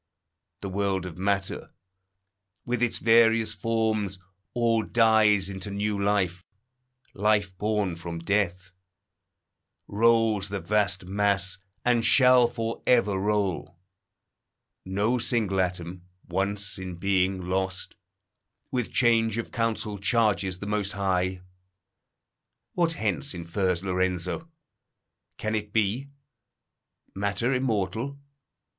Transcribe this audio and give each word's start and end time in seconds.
The 0.61 0.69
world 0.69 1.05
of 1.05 1.19
matter, 1.19 1.75
with 2.65 2.81
its 2.81 2.97
various 2.97 3.53
forms, 3.53 4.17
All 4.55 4.81
dies 4.81 5.47
into 5.47 5.69
new 5.69 6.01
life. 6.03 6.43
Life 7.13 7.55
born 7.59 7.95
from 7.95 8.17
death 8.17 8.71
Rolls 9.87 10.49
the 10.49 10.59
vast 10.59 11.05
mass, 11.05 11.59
and 11.85 12.03
shall 12.03 12.47
for 12.47 12.81
ever 12.87 13.15
roll. 13.15 13.77
No 14.85 15.19
single 15.19 15.61
atom, 15.61 16.01
once 16.27 16.79
in 16.79 16.95
being, 16.95 17.39
lost, 17.39 17.93
With 18.71 18.91
change 18.91 19.37
of 19.37 19.51
counsel 19.51 19.99
charges 19.99 20.57
the 20.57 20.65
Most 20.65 20.93
High. 20.93 21.41
What 22.73 22.93
hence 22.93 23.35
infers 23.35 23.83
Lorenzo? 23.83 24.49
Can 25.37 25.53
it 25.53 25.71
be? 25.71 26.09
Matter 27.13 27.53
immortal? 27.53 28.17